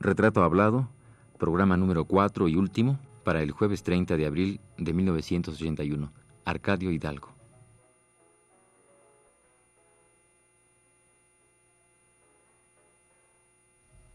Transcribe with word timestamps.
Retrato 0.00 0.44
Hablado, 0.44 0.88
programa 1.38 1.76
número 1.76 2.04
4 2.04 2.46
y 2.46 2.54
último, 2.54 3.00
para 3.24 3.42
el 3.42 3.50
jueves 3.50 3.82
30 3.82 4.16
de 4.16 4.26
abril 4.26 4.60
de 4.76 4.92
1981. 4.92 6.12
Arcadio 6.44 6.92
Hidalgo. 6.92 7.34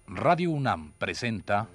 Radio 0.08 0.52
UNAM 0.52 0.94
presenta 0.98 1.68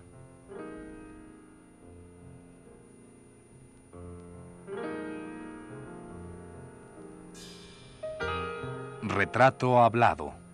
Retrato 9.03 9.83
Hablado. 9.83 10.48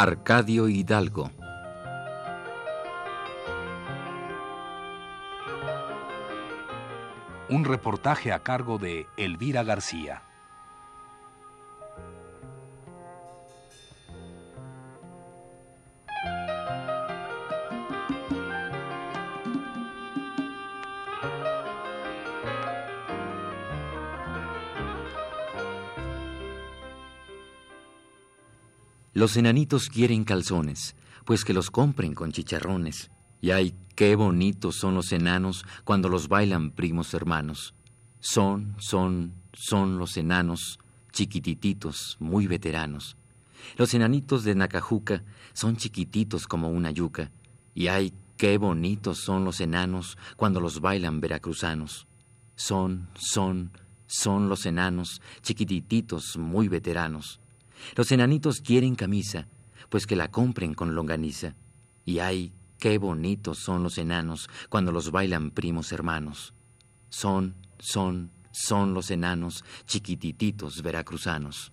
Arcadio 0.00 0.68
Hidalgo. 0.68 1.32
Un 7.48 7.64
reportaje 7.64 8.30
a 8.30 8.44
cargo 8.44 8.78
de 8.78 9.08
Elvira 9.16 9.64
García. 9.64 10.27
Los 29.18 29.36
enanitos 29.36 29.88
quieren 29.88 30.22
calzones, 30.22 30.94
pues 31.24 31.44
que 31.44 31.52
los 31.52 31.72
compren 31.72 32.14
con 32.14 32.30
chicharrones. 32.30 33.10
Y 33.40 33.50
ay, 33.50 33.74
qué 33.96 34.14
bonitos 34.14 34.76
son 34.76 34.94
los 34.94 35.10
enanos 35.10 35.64
cuando 35.82 36.08
los 36.08 36.28
bailan 36.28 36.70
primos 36.70 37.12
hermanos. 37.14 37.74
Son, 38.20 38.76
son, 38.78 39.34
son 39.52 39.98
los 39.98 40.16
enanos, 40.16 40.78
chiquitititos, 41.10 42.16
muy 42.20 42.46
veteranos. 42.46 43.16
Los 43.76 43.92
enanitos 43.92 44.44
de 44.44 44.54
Nacajuca 44.54 45.24
son 45.52 45.76
chiquititos 45.76 46.46
como 46.46 46.68
una 46.68 46.92
yuca. 46.92 47.32
Y 47.74 47.88
ay, 47.88 48.14
qué 48.36 48.56
bonitos 48.56 49.18
son 49.18 49.44
los 49.44 49.60
enanos 49.60 50.16
cuando 50.36 50.60
los 50.60 50.80
bailan 50.80 51.20
veracruzanos. 51.20 52.06
Son, 52.54 53.08
son, 53.16 53.72
son 54.06 54.48
los 54.48 54.64
enanos, 54.64 55.20
chiquitititos, 55.42 56.36
muy 56.36 56.68
veteranos. 56.68 57.40
Los 57.96 58.12
enanitos 58.12 58.60
quieren 58.60 58.94
camisa, 58.94 59.48
pues 59.88 60.06
que 60.06 60.16
la 60.16 60.28
compren 60.30 60.74
con 60.74 60.94
longaniza. 60.94 61.54
Y 62.04 62.18
ay, 62.18 62.52
qué 62.78 62.98
bonitos 62.98 63.58
son 63.58 63.82
los 63.82 63.98
enanos 63.98 64.48
cuando 64.68 64.92
los 64.92 65.10
bailan 65.10 65.50
primos 65.50 65.92
hermanos. 65.92 66.54
Son, 67.10 67.54
son, 67.78 68.30
son 68.50 68.94
los 68.94 69.10
enanos 69.10 69.64
chiquitititos 69.86 70.82
veracruzanos. 70.82 71.72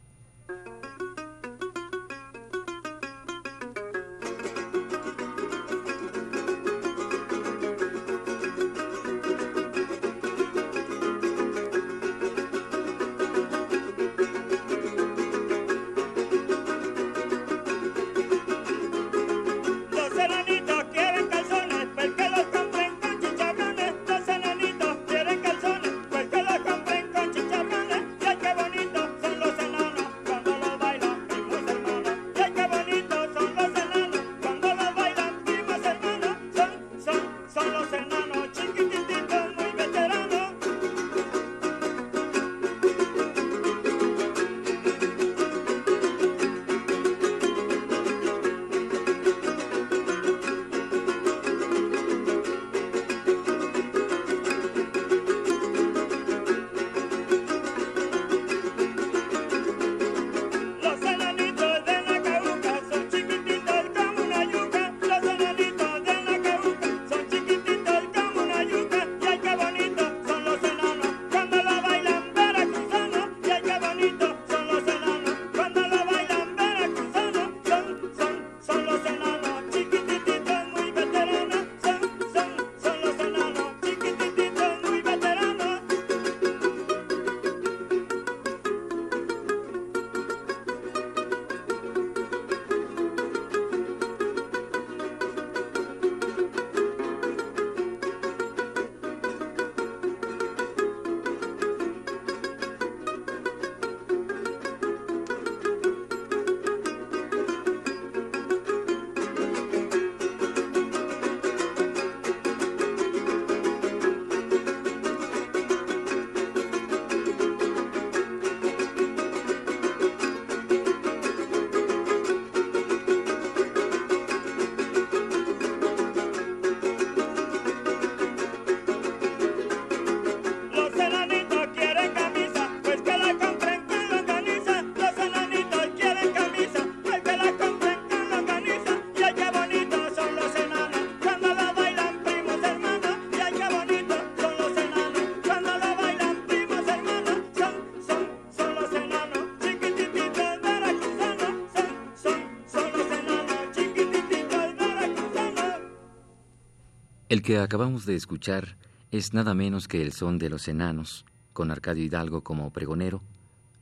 El 157.27 157.41
que 157.41 157.57
acabamos 157.57 158.05
de 158.05 158.15
escuchar 158.15 158.77
es 159.09 159.33
nada 159.33 159.55
menos 159.55 159.87
que 159.87 160.03
el 160.03 160.13
son 160.13 160.37
de 160.37 160.47
los 160.47 160.67
enanos, 160.67 161.25
con 161.53 161.71
Arcadio 161.71 162.03
Hidalgo 162.03 162.43
como 162.43 162.71
pregonero, 162.71 163.23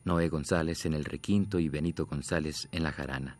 Noé 0.05 0.29
González 0.29 0.85
en 0.85 0.93
el 0.93 1.03
requinto 1.03 1.59
y 1.59 1.67
Benito 1.67 2.05
González 2.05 2.69
en 2.71 2.83
la 2.83 2.93
jarana. 2.93 3.37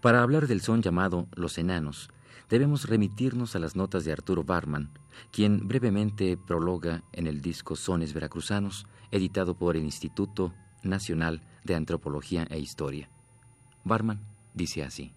Para 0.00 0.22
hablar 0.22 0.46
del 0.46 0.60
son 0.60 0.82
llamado 0.82 1.26
Los 1.34 1.58
Enanos, 1.58 2.10
debemos 2.48 2.88
remitirnos 2.88 3.56
a 3.56 3.58
las 3.58 3.74
notas 3.74 4.04
de 4.04 4.12
Arturo 4.12 4.44
Barman, 4.44 4.92
quien 5.32 5.66
brevemente 5.66 6.36
prologa 6.36 7.02
en 7.12 7.26
el 7.26 7.40
disco 7.40 7.74
Sones 7.74 8.14
Veracruzanos, 8.14 8.86
editado 9.10 9.58
por 9.58 9.76
el 9.76 9.82
Instituto 9.82 10.54
Nacional 10.84 11.42
de 11.64 11.74
Antropología 11.74 12.46
e 12.50 12.60
Historia. 12.60 13.10
Barman 13.82 14.20
dice 14.54 14.84
así. 14.84 15.15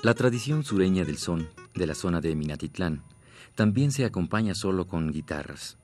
La 0.00 0.14
tradición 0.14 0.62
sureña 0.62 1.04
del 1.04 1.18
son 1.18 1.48
de 1.74 1.84
la 1.84 1.96
zona 1.96 2.20
de 2.20 2.36
Minatitlán 2.36 3.02
también 3.56 3.90
se 3.90 4.04
acompaña 4.04 4.54
solo 4.54 4.86
con 4.86 5.10
guitarras. 5.10 5.76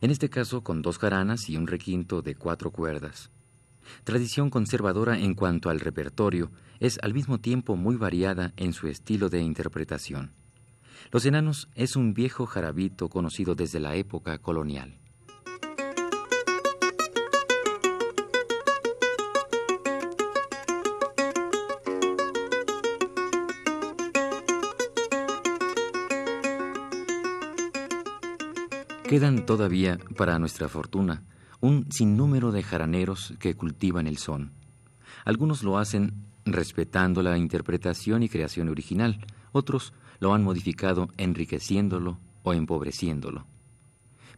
En 0.00 0.10
este 0.10 0.30
caso 0.30 0.62
con 0.62 0.80
dos 0.80 0.96
jaranas 0.96 1.50
y 1.50 1.58
un 1.58 1.66
requinto 1.66 2.22
de 2.22 2.34
cuatro 2.34 2.70
cuerdas. 2.70 3.30
Tradición 4.04 4.48
conservadora 4.48 5.18
en 5.18 5.34
cuanto 5.34 5.68
al 5.68 5.80
repertorio, 5.80 6.50
es 6.80 6.98
al 7.02 7.12
mismo 7.12 7.40
tiempo 7.40 7.76
muy 7.76 7.96
variada 7.96 8.54
en 8.56 8.72
su 8.72 8.88
estilo 8.88 9.28
de 9.28 9.42
interpretación. 9.42 10.32
Los 11.10 11.26
Enanos 11.26 11.68
es 11.74 11.94
un 11.94 12.14
viejo 12.14 12.46
jarabito 12.46 13.10
conocido 13.10 13.54
desde 13.54 13.80
la 13.80 13.96
época 13.96 14.38
colonial. 14.38 15.01
Quedan 29.12 29.44
todavía, 29.44 29.98
para 30.16 30.38
nuestra 30.38 30.70
fortuna, 30.70 31.22
un 31.60 31.92
sinnúmero 31.92 32.50
de 32.50 32.62
jaraneros 32.62 33.34
que 33.38 33.54
cultivan 33.54 34.06
el 34.06 34.16
son. 34.16 34.52
Algunos 35.26 35.62
lo 35.62 35.76
hacen 35.76 36.14
respetando 36.46 37.22
la 37.22 37.36
interpretación 37.36 38.22
y 38.22 38.30
creación 38.30 38.70
original, 38.70 39.22
otros 39.52 39.92
lo 40.18 40.32
han 40.32 40.42
modificado 40.42 41.10
enriqueciéndolo 41.18 42.20
o 42.42 42.54
empobreciéndolo. 42.54 43.44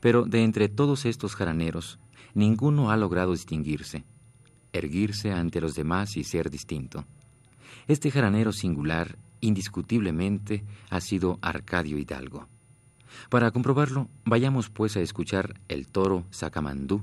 Pero 0.00 0.24
de 0.24 0.42
entre 0.42 0.68
todos 0.68 1.04
estos 1.04 1.36
jaraneros, 1.36 2.00
ninguno 2.34 2.90
ha 2.90 2.96
logrado 2.96 3.30
distinguirse, 3.30 4.04
erguirse 4.72 5.30
ante 5.30 5.60
los 5.60 5.76
demás 5.76 6.16
y 6.16 6.24
ser 6.24 6.50
distinto. 6.50 7.04
Este 7.86 8.10
jaranero 8.10 8.50
singular, 8.50 9.18
indiscutiblemente, 9.40 10.64
ha 10.90 11.00
sido 11.00 11.38
Arcadio 11.42 11.96
Hidalgo. 11.96 12.48
Para 13.28 13.50
comprobarlo, 13.50 14.08
vayamos 14.24 14.70
pues 14.70 14.96
a 14.96 15.00
escuchar 15.00 15.60
El 15.68 15.88
toro 15.88 16.24
Sacamandú, 16.30 17.02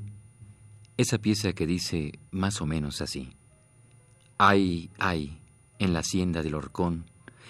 esa 0.98 1.18
pieza 1.18 1.54
que 1.54 1.66
dice 1.66 2.20
más 2.32 2.62
o 2.62 2.66
menos 2.66 3.02
así. 3.02 3.34
Ay, 4.38 4.90
ay, 5.00 5.40
en 5.80 5.94
la 5.94 6.00
hacienda 6.00 6.44
del 6.44 6.56
Horcón 6.56 7.06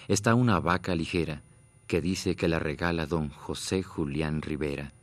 está 0.07 0.35
una 0.35 0.59
vaca 0.59 0.95
ligera 0.95 1.41
que 1.87 2.01
dice 2.01 2.35
que 2.35 2.47
la 2.47 2.59
regala 2.59 3.05
don 3.05 3.29
José 3.29 3.83
Julián 3.83 4.41
Rivera. 4.41 4.93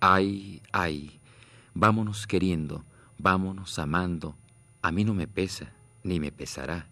Ay, 0.00 0.62
ay, 0.72 1.20
vámonos 1.74 2.26
queriendo, 2.26 2.84
vámonos 3.18 3.78
amando, 3.78 4.36
a 4.80 4.90
mí 4.90 5.04
no 5.04 5.12
me 5.12 5.26
pesa, 5.26 5.72
ni 6.02 6.20
me 6.20 6.32
pesará. 6.32 6.88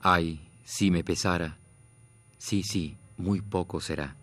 Ay, 0.00 0.48
si 0.64 0.90
me 0.90 1.04
pesara, 1.04 1.58
sí, 2.38 2.62
sí, 2.62 2.96
muy 3.18 3.42
poco 3.42 3.80
será. 3.80 4.16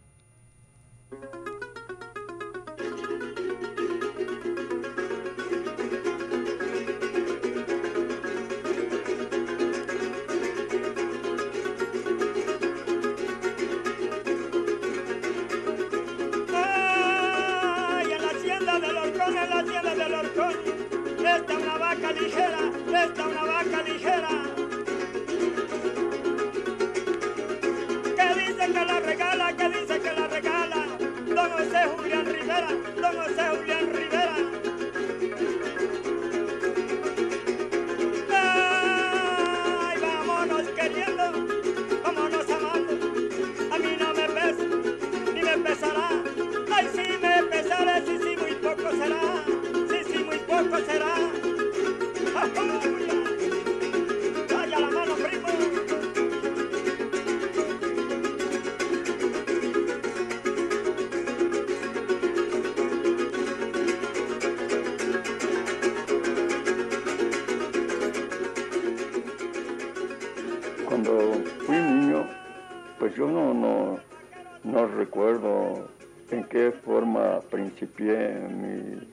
Recuerdo 74.98 75.90
en 76.32 76.44
qué 76.46 76.72
forma 76.72 77.40
principié 77.52 78.32
mi, 78.50 79.08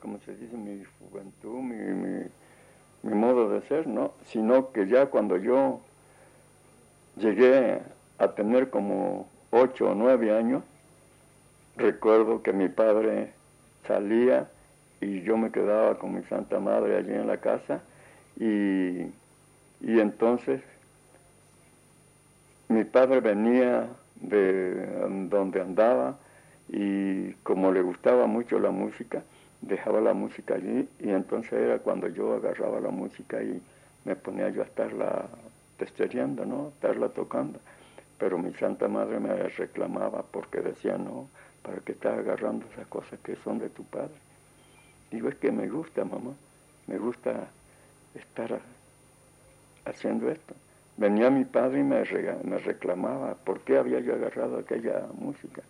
¿cómo 0.00 0.18
se 0.20 0.34
dice? 0.36 0.56
Mi 0.56 0.82
juventud, 1.00 1.58
mi, 1.60 2.28
mi, 3.02 3.14
modo 3.14 3.50
de 3.50 3.60
ser, 3.62 3.86
¿no? 3.86 4.12
Sino 4.26 4.72
que 4.72 4.86
ya 4.86 5.06
cuando 5.06 5.36
yo 5.36 5.80
llegué 7.16 7.80
a 8.18 8.28
tener 8.28 8.70
como 8.70 9.28
ocho 9.50 9.90
o 9.90 9.94
nueve 9.94 10.34
años, 10.34 10.62
recuerdo 11.76 12.42
que 12.42 12.52
mi 12.52 12.68
padre 12.68 13.32
salía 13.86 14.48
y 15.00 15.22
yo 15.22 15.36
me 15.36 15.50
quedaba 15.50 15.98
con 15.98 16.14
mi 16.14 16.22
Santa 16.24 16.60
Madre 16.60 16.96
allí 16.96 17.12
en 17.12 17.26
la 17.26 17.38
casa 17.38 17.82
y, 18.38 19.02
y 19.80 20.00
entonces 20.00 20.62
mi 22.68 22.84
padre 22.84 23.20
venía 23.20 23.88
de 24.28 24.86
donde 25.28 25.60
andaba 25.60 26.16
y 26.68 27.32
como 27.42 27.72
le 27.72 27.82
gustaba 27.82 28.26
mucho 28.26 28.58
la 28.58 28.70
música, 28.70 29.22
dejaba 29.60 30.00
la 30.00 30.14
música 30.14 30.54
allí 30.54 30.88
y 30.98 31.10
entonces 31.10 31.52
era 31.52 31.78
cuando 31.78 32.08
yo 32.08 32.34
agarraba 32.34 32.80
la 32.80 32.90
música 32.90 33.42
y 33.42 33.62
me 34.04 34.16
ponía 34.16 34.48
yo 34.50 34.62
a 34.62 34.64
estarla 34.64 35.28
testereando, 35.78 36.44
¿no? 36.44 36.68
Estarla 36.68 37.08
tocando. 37.08 37.60
Pero 38.18 38.38
mi 38.38 38.52
Santa 38.54 38.88
Madre 38.88 39.18
me 39.20 39.34
reclamaba 39.34 40.22
porque 40.22 40.60
decía, 40.60 40.96
no, 40.96 41.28
¿para 41.62 41.78
qué 41.78 41.92
estás 41.92 42.18
agarrando 42.18 42.66
esas 42.72 42.86
cosas 42.86 43.18
que 43.20 43.36
son 43.36 43.58
de 43.58 43.70
tu 43.70 43.84
padre? 43.84 44.14
Digo, 45.10 45.28
es 45.28 45.34
que 45.36 45.50
me 45.50 45.68
gusta, 45.68 46.04
mamá, 46.04 46.32
me 46.86 46.98
gusta 46.98 47.48
estar 48.14 48.60
haciendo 49.84 50.30
esto. 50.30 50.54
Venía 50.96 51.28
mi 51.28 51.44
padre 51.44 51.80
y 51.80 51.82
me, 51.82 52.02
me 52.44 52.58
reclamaba 52.58 53.34
por 53.34 53.60
qué 53.60 53.78
había 53.78 53.98
yo 54.00 54.14
agarrado 54.14 54.58
aquella 54.58 55.06
música. 55.18 55.62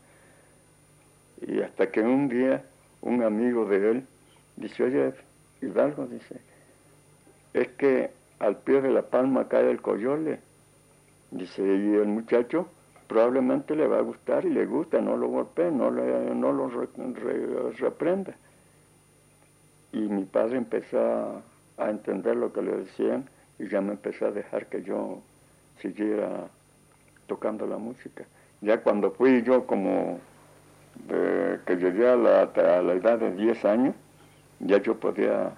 Y 1.41 1.61
hasta 1.61 1.91
que 1.91 2.01
un 2.01 2.29
día 2.29 2.63
un 3.01 3.23
amigo 3.23 3.65
de 3.67 3.91
él 3.91 4.07
dice, 4.57 4.85
oye, 4.85 5.15
Hidalgo, 5.63 6.07
dice, 6.07 6.41
es 7.55 7.69
que 7.69 8.11
al 8.39 8.59
pie 8.59 8.83
de 8.83 8.91
la 8.91 9.03
palma 9.03 9.49
cae 9.49 9.71
el 9.71 9.81
coyole. 9.81 10.41
Dice, 11.31 11.63
y 11.63 11.95
el 11.95 12.07
muchacho 12.07 12.69
probablemente 13.09 13.75
le 13.75 13.87
va 13.87 13.99
a 13.99 14.03
gustar 14.03 14.45
y 14.45 14.51
le 14.51 14.67
gusta, 14.67 15.01
no 15.01 15.17
lo 15.17 15.29
golpee, 15.29 15.71
no, 15.71 15.91
le, 15.91 16.35
no 16.35 16.53
lo 16.53 16.69
reprenda. 16.69 18.35
Y 19.93 20.01
mi 20.01 20.25
padre 20.25 20.59
empezó 20.59 21.43
a 21.79 21.91
entender 21.91 22.37
lo 22.37 22.53
que 22.53 22.63
le 22.63 22.77
decían 22.77 23.29
y 23.59 23.69
ya 23.69 23.81
me 23.81 23.93
empezó 23.93 24.27
a 24.27 24.31
dejar 24.31 24.67
que 24.67 24.83
yo 24.83 25.21
siguiera 25.81 26.49
tocando 27.27 27.67
la 27.67 27.79
música. 27.79 28.25
Ya 28.61 28.81
cuando 28.81 29.11
fui 29.13 29.43
yo 29.43 29.67
como 29.67 30.19
que 31.67 31.77
llegué 31.77 32.09
a 32.09 32.17
la, 32.17 32.43
a 32.43 32.83
la 32.83 32.93
edad 32.95 33.19
de 33.19 33.33
10 33.33 33.65
años, 33.65 33.95
ya 34.61 34.79
yo 34.79 34.99
podía 34.99 35.51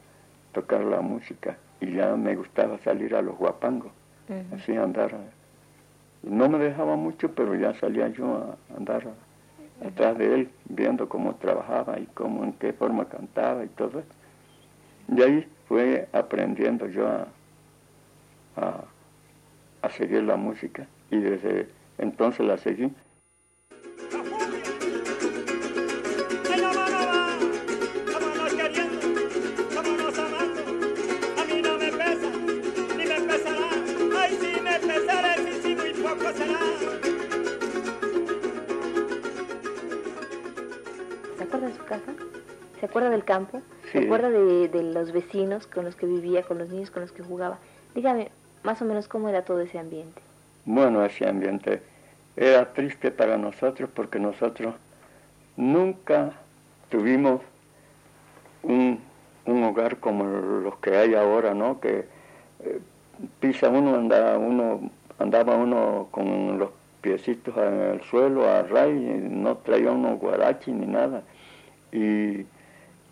tocar 0.53 0.83
la 0.85 1.00
música 1.00 1.57
y 1.81 1.93
ya 1.93 2.17
me 2.17 2.35
gustaba 2.35 2.79
salir 2.79 3.15
a 3.15 3.23
los 3.23 3.37
guapangos, 3.37 3.93
así 4.55 4.75
andar. 4.75 5.15
No 6.23 6.49
me 6.49 6.59
dejaba 6.59 6.97
mucho, 6.97 7.33
pero 7.35 7.55
ya 7.55 7.75
salía 7.75 8.09
yo 8.09 8.57
a 8.71 8.76
andar 8.76 9.05
atrás 9.85 10.17
de 10.17 10.35
él, 10.35 10.50
viendo 10.69 11.09
cómo 11.09 11.35
trabajaba 11.35 11.99
y 12.00 12.07
cómo, 12.07 12.45
en 12.45 12.53
qué 12.55 12.73
forma 12.73 13.05
cantaba 13.05 13.65
y 13.65 13.69
todo 13.69 14.00
eso. 14.00 14.09
Y 15.15 15.23
ahí 15.23 15.47
fue 15.69 16.09
aprendiendo 16.12 16.88
yo 16.88 17.07
a, 17.07 17.29
a, 18.57 18.85
a 19.83 19.91
seguir 19.91 20.23
la 20.23 20.37
música 20.37 20.87
y 21.11 21.19
desde 21.19 21.69
entonces 21.99 22.47
la 22.47 22.57
seguí. 22.59 22.91
¿Se 41.37 41.43
acuerda 41.43 41.69
de 41.69 41.75
su 41.75 41.85
casa? 41.85 42.13
¿Se 42.81 42.87
acuerda 42.87 43.11
del 43.11 43.25
campo? 43.25 43.63
¿Se 43.93 43.99
acuerda 43.99 44.31
de 44.31 44.83
los 44.95 45.13
vecinos 45.13 45.67
con 45.67 45.85
los 45.85 45.97
que 45.97 46.07
vivía, 46.07 46.43
con 46.43 46.59
los 46.59 46.69
niños 46.69 46.91
con 46.91 47.03
los 47.03 47.13
que 47.13 47.23
jugaba? 47.23 47.59
Dígame, 47.95 48.31
más 48.67 48.83
o 48.83 48.85
menos, 48.85 49.07
¿cómo 49.07 49.29
era 49.29 49.43
todo 49.43 49.61
ese 49.61 49.79
ambiente? 49.79 50.21
Bueno, 50.65 51.05
ese 51.05 51.29
ambiente 51.29 51.83
era 52.37 52.73
triste 52.73 53.13
para 53.13 53.39
nosotros 53.39 53.89
porque 53.95 54.19
nosotros 54.19 54.75
nunca 55.57 56.33
tuvimos 56.89 57.41
un, 58.65 58.99
un 59.45 59.63
hogar 59.63 59.99
como 59.99 60.25
los 60.25 60.77
que 60.79 60.97
hay 60.97 61.15
ahora, 61.15 61.55
¿no? 61.55 61.79
Que 61.81 62.07
eh, 62.65 62.81
pisa 63.39 63.69
uno, 63.69 63.95
andaba 63.95 64.37
uno, 64.37 64.91
andaba 65.21 65.55
uno 65.55 66.09
con 66.11 66.59
los 66.59 66.71
piecitos 67.03 67.57
en 67.57 67.81
el 67.81 68.03
suelo 68.03 68.51
a 68.51 68.65
ray, 68.65 68.93
no 69.31 69.59
traía 69.59 69.93
unos 69.93 70.19
guarachi 70.19 70.73
ni 70.73 70.87
nada. 70.87 71.23
Y, 71.93 72.45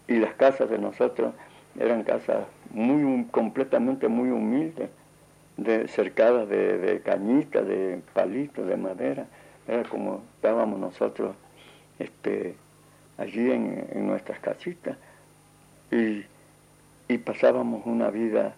y 0.09 0.19
las 0.19 0.35
casas 0.35 0.69
de 0.69 0.79
nosotros 0.79 1.33
eran 1.79 2.03
casas 2.03 2.39
muy 2.71 3.25
completamente 3.31 4.09
muy 4.09 4.31
humildes, 4.31 4.91
de, 5.57 5.89
cercadas 5.89 6.49
de, 6.49 6.79
de 6.79 7.01
cañitas, 7.01 7.67
de 7.67 8.01
palitos, 8.13 8.67
de 8.67 8.77
madera. 8.77 9.27
Era 9.67 9.83
como 9.85 10.23
estábamos 10.37 10.79
nosotros 10.79 11.35
este, 11.99 12.55
allí 13.19 13.51
en, 13.51 14.07
nuestras 14.07 14.39
casitas 14.41 14.97
y, 15.91 16.25
y, 17.09 17.19
pasábamos 17.19 17.87
una 17.87 18.11
vida 18.11 18.55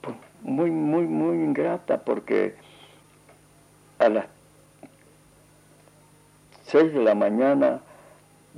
pues, 0.00 0.16
muy, 0.42 0.70
muy, 0.70 1.06
muy 1.06 1.36
ingrata 1.36 1.98
porque 1.98 2.54
a 3.98 4.08
las 4.08 4.26
seis 6.64 6.92
de 6.92 7.00
la 7.00 7.14
mañana 7.14 7.80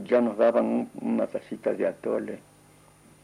ya 0.05 0.21
nos 0.21 0.37
daban 0.37 0.89
una 1.01 1.27
tacita 1.27 1.73
de 1.73 1.87
atole. 1.87 2.39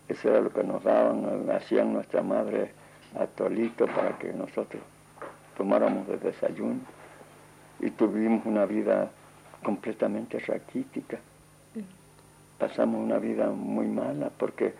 Eso 0.08 0.30
era 0.30 0.40
lo 0.40 0.52
que 0.52 0.64
nos 0.64 0.82
daban, 0.82 1.50
hacían 1.50 1.92
nuestra 1.92 2.22
madre 2.22 2.72
atolito 3.14 3.86
para 3.86 4.18
que 4.18 4.32
nosotros 4.32 4.82
tomáramos 5.56 6.06
de 6.08 6.18
desayuno. 6.18 6.80
Y 7.80 7.90
tuvimos 7.90 8.44
una 8.44 8.66
vida 8.66 9.10
completamente 9.62 10.38
raquítica. 10.40 11.18
Pasamos 12.58 13.00
una 13.00 13.18
vida 13.18 13.50
muy 13.50 13.86
mala 13.86 14.30
porque 14.36 14.74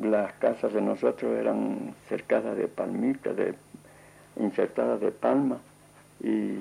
las 0.00 0.32
casas 0.34 0.72
de 0.72 0.80
nosotros 0.80 1.36
eran 1.38 1.94
cercadas 2.08 2.56
de 2.56 2.68
palmitas, 2.68 3.36
de, 3.36 3.54
insertadas 4.36 5.00
de 5.00 5.10
palma. 5.10 5.58
Y 6.22 6.58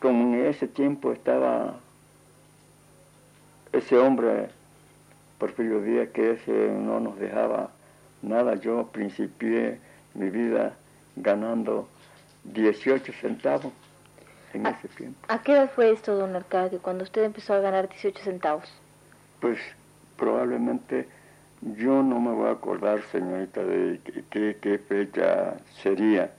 como 0.00 0.34
en 0.34 0.46
ese 0.46 0.66
tiempo 0.66 1.12
estaba 1.12 1.76
ese 3.72 3.98
hombre, 3.98 4.48
Porfirio 5.38 5.80
Díaz, 5.80 6.08
que 6.08 6.32
ese 6.32 6.72
no 6.72 7.00
nos 7.00 7.18
dejaba 7.18 7.70
nada, 8.22 8.54
yo 8.56 8.86
principié 8.88 9.78
mi 10.14 10.30
vida 10.30 10.74
ganando 11.16 11.88
18 12.44 13.12
centavos 13.20 13.72
en 14.52 14.66
ese 14.66 14.88
tiempo. 14.88 15.18
¿A 15.28 15.42
qué 15.42 15.52
edad 15.52 15.70
fue 15.74 15.90
esto, 15.90 16.16
don 16.16 16.34
Arcadio, 16.34 16.80
cuando 16.80 17.04
usted 17.04 17.24
empezó 17.24 17.54
a 17.54 17.60
ganar 17.60 17.88
18 17.88 18.22
centavos? 18.22 18.72
Pues 19.40 19.58
probablemente 20.16 21.08
yo 21.62 22.02
no 22.02 22.20
me 22.20 22.32
voy 22.32 22.48
a 22.48 22.52
acordar, 22.52 23.02
señorita, 23.12 23.62
de 23.62 24.00
qué, 24.30 24.78
fecha 24.78 25.56
sería, 25.82 26.32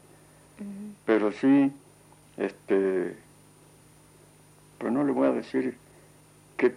pero 1.06 1.32
sí, 1.32 1.72
este, 2.38 3.16
pues 4.78 4.92
no 4.92 5.04
le 5.04 5.12
voy 5.12 5.28
a 5.28 5.32
decir 5.32 5.78
qué, 6.58 6.74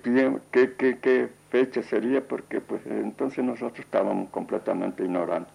qué, 0.51 0.73
qué, 0.77 0.99
qué 0.99 1.29
fecha 1.55 1.85
sería, 1.85 2.27
porque 2.27 2.61
pues 2.61 2.85
entonces 2.85 3.45
nosotros 3.45 3.79
estábamos 3.79 4.29
completamente 4.31 5.05
ignorantes. 5.05 5.55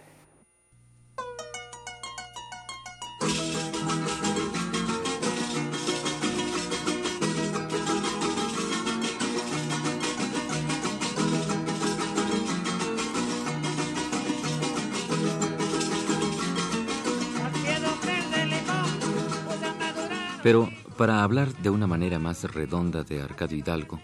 Pero 20.42 20.70
para 20.98 21.24
hablar 21.24 21.50
de 21.56 21.70
una 21.70 21.88
manera 21.88 22.20
más 22.20 22.46
redonda 22.54 23.04
de 23.04 23.22
Arcadio 23.22 23.58
Hidalgo, 23.58 24.00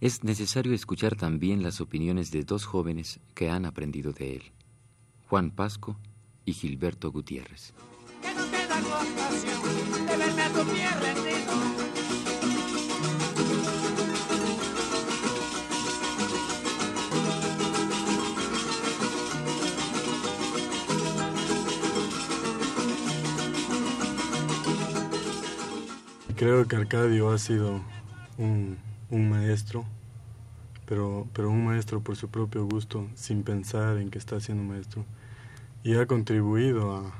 es 0.00 0.24
necesario 0.24 0.74
escuchar 0.74 1.16
también 1.16 1.62
las 1.62 1.80
opiniones 1.80 2.30
de 2.30 2.44
dos 2.44 2.64
jóvenes 2.64 3.20
que 3.34 3.50
han 3.50 3.64
aprendido 3.64 4.12
de 4.12 4.36
él, 4.36 4.42
Juan 5.28 5.50
Pasco 5.50 5.96
y 6.44 6.52
Gilberto 6.52 7.10
Gutiérrez. 7.10 7.72
Creo 26.36 26.68
que 26.68 26.76
Arcadio 26.76 27.30
ha 27.30 27.38
sido 27.38 27.80
un, 28.36 28.76
maestro, 29.10 29.84
pero, 30.86 31.26
pero 31.32 31.50
un 31.50 31.64
maestro 31.64 32.00
por 32.00 32.16
su 32.16 32.28
propio 32.28 32.64
gusto, 32.64 33.06
sin 33.14 33.42
pensar 33.42 33.98
en 33.98 34.10
que 34.10 34.18
está 34.18 34.40
siendo 34.40 34.62
maestro, 34.62 35.04
y 35.84 35.94
ha 35.94 36.06
contribuido 36.06 37.12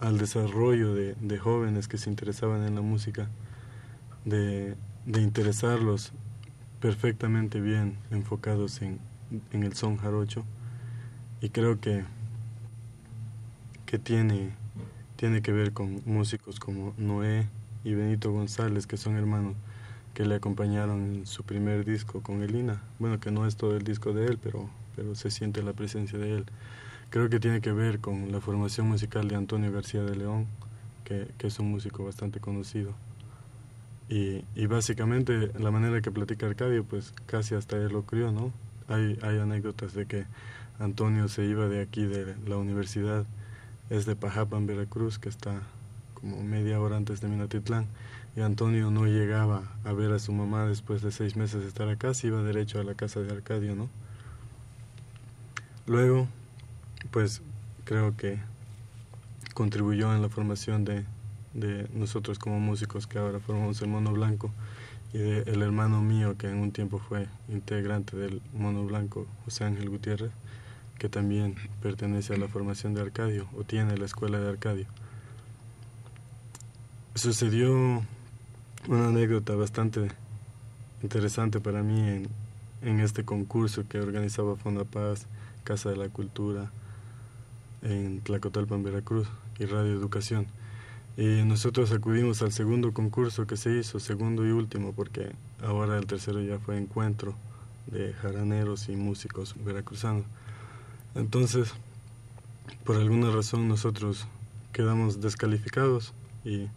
al 0.00 0.18
desarrollo 0.18 0.94
de, 0.94 1.38
jóvenes 1.38 1.88
que 1.88 1.98
se 1.98 2.10
interesaban 2.10 2.64
en 2.64 2.74
la 2.74 2.80
música, 2.80 3.28
de, 4.24 4.76
interesarlos 5.06 6.12
perfectamente 6.80 7.60
bien 7.60 7.96
enfocados 8.10 8.82
en, 8.82 8.98
en 9.52 9.62
el 9.62 9.74
son 9.74 9.96
jarocho, 9.96 10.44
y 11.40 11.50
creo 11.50 11.80
que, 11.80 12.04
que 13.86 13.98
tiene 13.98 14.52
tiene 15.18 15.42
que 15.42 15.50
ver 15.50 15.72
con 15.72 16.00
músicos 16.06 16.60
como 16.60 16.94
Noé 16.96 17.48
y 17.84 17.94
Benito 17.94 18.32
González, 18.32 18.86
que 18.86 18.96
son 18.96 19.16
hermanos 19.16 19.54
que 20.14 20.24
le 20.24 20.34
acompañaron 20.34 21.14
en 21.14 21.26
su 21.26 21.44
primer 21.44 21.84
disco 21.84 22.22
con 22.22 22.42
Elina. 22.42 22.82
Bueno, 22.98 23.20
que 23.20 23.30
no 23.30 23.46
es 23.46 23.56
todo 23.56 23.76
el 23.76 23.84
disco 23.84 24.12
de 24.12 24.26
él, 24.26 24.38
pero, 24.42 24.68
pero 24.96 25.14
se 25.14 25.30
siente 25.30 25.62
la 25.62 25.72
presencia 25.72 26.18
de 26.18 26.38
él. 26.38 26.46
Creo 27.10 27.30
que 27.30 27.38
tiene 27.38 27.60
que 27.60 27.72
ver 27.72 28.00
con 28.00 28.32
la 28.32 28.40
formación 28.40 28.88
musical 28.88 29.28
de 29.28 29.36
Antonio 29.36 29.70
García 29.70 30.02
de 30.02 30.16
León, 30.16 30.46
que, 31.04 31.28
que 31.38 31.46
es 31.46 31.58
un 31.58 31.70
músico 31.70 32.04
bastante 32.04 32.40
conocido. 32.40 32.94
Y, 34.08 34.44
y, 34.54 34.66
básicamente 34.66 35.52
la 35.58 35.70
manera 35.70 36.00
que 36.00 36.10
platica 36.10 36.46
Arcadio, 36.46 36.82
pues 36.82 37.14
casi 37.26 37.54
hasta 37.54 37.76
él 37.76 37.92
lo 37.92 38.02
crió, 38.02 38.32
¿no? 38.32 38.52
Hay, 38.88 39.18
hay 39.22 39.38
anécdotas 39.38 39.92
de 39.92 40.06
que 40.06 40.24
Antonio 40.78 41.28
se 41.28 41.44
iba 41.44 41.68
de 41.68 41.82
aquí, 41.82 42.06
de 42.06 42.34
la 42.46 42.56
universidad, 42.56 43.26
es 43.90 44.06
de 44.06 44.16
Pajapan, 44.16 44.66
Veracruz, 44.66 45.18
que 45.18 45.28
está 45.28 45.62
como 46.20 46.42
media 46.42 46.80
hora 46.80 46.96
antes 46.96 47.20
de 47.20 47.28
Minatitlán. 47.28 47.86
Y 48.36 48.40
Antonio 48.40 48.90
no 48.90 49.06
llegaba 49.06 49.62
a 49.84 49.92
ver 49.92 50.12
a 50.12 50.18
su 50.18 50.32
mamá 50.32 50.66
después 50.66 51.02
de 51.02 51.10
seis 51.10 51.36
meses 51.36 51.62
de 51.62 51.68
estar 51.68 51.88
acá, 51.88 52.14
se 52.14 52.28
iba 52.28 52.42
derecho 52.42 52.80
a 52.80 52.84
la 52.84 52.94
casa 52.94 53.20
de 53.20 53.32
Arcadio, 53.32 53.74
¿no? 53.74 53.88
Luego, 55.86 56.28
pues 57.10 57.42
creo 57.84 58.16
que 58.16 58.38
contribuyó 59.54 60.14
en 60.14 60.22
la 60.22 60.28
formación 60.28 60.84
de, 60.84 61.04
nosotros 61.94 62.38
como 62.38 62.60
músicos 62.60 63.06
que 63.06 63.18
ahora 63.18 63.40
formamos 63.40 63.82
el 63.82 63.88
Mono 63.88 64.12
Blanco 64.12 64.52
y 65.12 65.18
de 65.18 65.42
el 65.42 65.62
hermano 65.62 66.00
mío 66.02 66.36
que 66.38 66.48
en 66.48 66.58
un 66.58 66.70
tiempo 66.70 66.98
fue 67.00 67.26
integrante 67.48 68.16
del 68.16 68.40
Mono 68.54 68.84
Blanco, 68.84 69.26
José 69.44 69.64
Ángel 69.64 69.88
Gutiérrez 69.88 70.30
que 70.98 71.08
también 71.08 71.54
pertenece 71.80 72.34
a 72.34 72.36
la 72.36 72.48
formación 72.48 72.92
de 72.94 73.00
Arcadio 73.00 73.48
o 73.56 73.62
tiene 73.62 73.96
la 73.96 74.04
escuela 74.04 74.40
de 74.40 74.48
Arcadio. 74.48 74.86
Sucedió 77.18 77.72
una 78.86 79.08
anécdota 79.08 79.56
bastante 79.56 80.08
interesante 81.02 81.58
para 81.58 81.82
mí 81.82 82.24
en, 82.80 83.00
este 83.00 83.24
concurso 83.24 83.88
que 83.88 83.98
organizaba 83.98 84.54
Paz, 84.84 85.26
Casa 85.64 85.90
de 85.90 85.96
la 85.96 86.10
Cultura, 86.10 86.70
en 87.82 88.20
Tlacotalpan, 88.20 88.84
Veracruz 88.84 89.26
y 89.58 89.64
Radio 89.64 89.94
Educación. 89.94 90.46
Y 91.16 91.42
nosotros 91.42 91.90
acudimos 91.90 92.40
al 92.42 92.52
segundo 92.52 92.92
concurso 92.92 93.48
que 93.48 93.56
se 93.56 93.76
hizo, 93.76 93.98
segundo 93.98 94.46
y 94.46 94.52
último, 94.52 94.92
porque 94.92 95.32
ahora 95.60 95.98
el 95.98 96.06
tercero 96.06 96.40
ya 96.40 96.60
fue 96.60 96.78
encuentro 96.78 97.34
de 97.88 98.12
jaraneros 98.12 98.88
y 98.88 98.94
músicos 98.94 99.56
veracruzanos. 99.64 100.24
Entonces, 101.16 101.72
por 102.84 102.94
alguna 102.94 103.32
razón 103.32 103.66
nosotros 103.66 104.28
quedamos 104.72 105.20
descalificados 105.20 106.12
y 106.44 106.68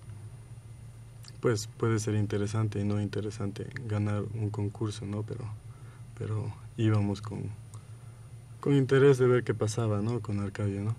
pues 1.41 1.67
puede 1.77 1.99
ser 1.99 2.15
interesante 2.15 2.79
y 2.79 2.83
no 2.83 3.01
interesante 3.01 3.67
ganar 3.87 4.23
un 4.35 4.49
concurso, 4.49 5.05
¿no? 5.05 5.23
Pero, 5.23 5.43
pero 6.17 6.53
íbamos 6.77 7.21
con, 7.21 7.43
con 8.59 8.75
interés 8.75 9.17
de 9.17 9.27
ver 9.27 9.43
qué 9.43 9.53
pasaba, 9.53 10.01
¿no? 10.01 10.19
Con 10.21 10.39
Arcadio, 10.39 10.81
¿no? 10.81 10.95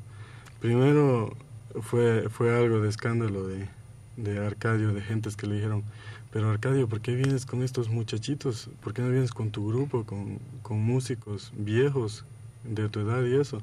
Primero 0.61 1.35
fue, 1.81 2.29
fue 2.29 2.55
algo 2.55 2.81
de 2.81 2.89
escándalo 2.89 3.47
de, 3.47 3.69
de 4.17 4.45
Arcadio, 4.45 4.93
de 4.93 5.01
gentes 5.01 5.37
que 5.37 5.47
le 5.47 5.55
dijeron, 5.55 5.85
pero 6.33 6.51
Arcadio, 6.51 6.89
¿por 6.89 7.01
qué 7.01 7.15
vienes 7.15 7.47
con 7.47 7.63
estos 7.63 7.89
muchachitos? 7.89 8.69
¿Por 8.83 8.95
qué 8.95 9.03
no 9.03 9.11
vienes 9.11 9.33
con 9.33 9.51
tu 9.51 9.69
grupo, 9.69 10.05
con, 10.05 10.39
con 10.63 10.81
músicos 10.81 11.53
viejos 11.57 12.25
de 12.65 12.89
tu 12.89 13.01
edad 13.01 13.25
y 13.25 13.35
eso? 13.35 13.63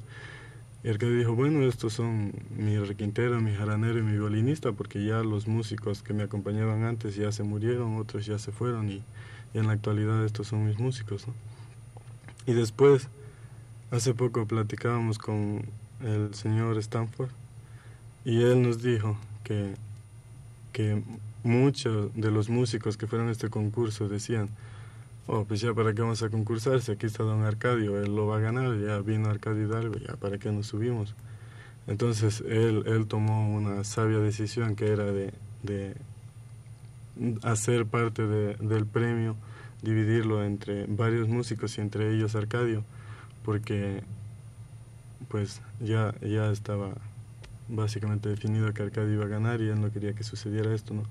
Y 0.83 0.89
Arcadio 0.89 1.17
dijo, 1.17 1.35
bueno, 1.35 1.63
estos 1.63 1.93
son 1.93 2.31
mi 2.55 2.77
requintero, 2.77 3.41
mi 3.41 3.53
jaranero 3.53 3.99
y 3.99 4.01
mi 4.01 4.13
violinista, 4.13 4.71
porque 4.71 5.05
ya 5.05 5.23
los 5.23 5.45
músicos 5.45 6.01
que 6.03 6.13
me 6.13 6.23
acompañaban 6.23 6.83
antes 6.83 7.15
ya 7.15 7.33
se 7.33 7.43
murieron, 7.43 7.97
otros 7.97 8.25
ya 8.25 8.39
se 8.39 8.53
fueron 8.53 8.89
y, 8.89 9.03
en 9.53 9.67
la 9.67 9.73
actualidad 9.73 10.23
estos 10.23 10.47
son 10.47 10.65
mis 10.65 10.79
músicos. 10.79 11.25
Y 12.45 12.53
después, 12.53 13.07
hace 13.91 14.13
poco 14.13 14.45
platicábamos 14.45 15.17
con 15.17 15.65
el 16.01 16.33
señor 16.33 16.77
Stanford 16.77 17.31
y 18.23 18.43
él 18.43 18.61
nos 18.61 18.81
dijo 18.81 19.17
que, 19.43 19.73
que 20.71 21.01
muchos 21.43 22.13
de 22.15 22.31
los 22.31 22.49
músicos 22.49 22.95
que 22.95 23.07
fueron 23.07 23.27
a 23.27 23.31
este 23.31 23.49
concurso 23.49 24.07
decían, 24.07 24.49
oh, 25.31 25.45
pues 25.45 25.61
ya 25.61 25.73
para 25.75 25.93
qué 25.93 26.01
vamos 26.01 26.23
a 26.23 26.29
concursar, 26.29 26.81
si 26.81 26.91
aquí 26.91 27.05
está 27.05 27.23
don 27.23 27.43
Arcadio, 27.43 28.01
él 28.01 28.15
lo 28.15 28.25
va 28.25 28.37
a 28.37 28.39
ganar, 28.39 28.79
ya 28.79 28.97
vino 28.99 29.29
Arcadio 29.29 29.67
Hidalgo, 29.67 29.95
ya 29.99 30.15
para 30.15 30.39
qué 30.39 30.51
nos 30.51 30.65
subimos. 30.65 31.13
Entonces 31.85 32.41
él, 32.41 32.83
él 32.87 33.05
tomó 33.07 33.53
una 33.55 33.83
sabia 33.83 34.17
decisión 34.17 34.75
que 34.75 34.87
era 34.87 35.05
de, 35.05 35.31
de 35.61 35.95
hacer 37.43 37.85
parte 37.85 38.25
de, 38.25 38.55
del 38.55 38.87
premio, 38.87 39.35
dividirlo 39.83 40.43
entre 40.43 40.87
varios 40.87 41.27
músicos 41.27 41.77
y 41.77 41.81
entre 41.81 42.11
ellos 42.11 42.33
Arcadio, 42.35 42.83
porque 43.45 44.01
pues 45.27 45.61
ya, 45.79 46.15
ya 46.21 46.51
estaba 46.51 46.89
básicamente 47.67 48.29
definido 48.29 48.73
que 48.73 48.81
Arcadio 48.81 49.13
iba 49.13 49.25
a 49.25 49.29
ganar 49.29 49.61
y 49.61 49.69
él 49.69 49.79
no 49.79 49.91
quería 49.91 50.13
que 50.13 50.23
sucediera 50.23 50.73
esto, 50.73 50.95
¿no? 50.95 51.03